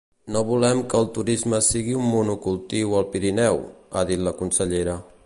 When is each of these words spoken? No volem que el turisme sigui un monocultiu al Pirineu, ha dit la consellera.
No 0.35 0.39
volem 0.45 0.79
que 0.93 1.01
el 1.01 1.05
turisme 1.17 1.59
sigui 1.67 1.93
un 1.99 2.09
monocultiu 2.15 2.97
al 3.01 3.07
Pirineu, 3.13 3.63
ha 4.01 4.07
dit 4.13 4.29
la 4.31 4.35
consellera. 4.41 4.99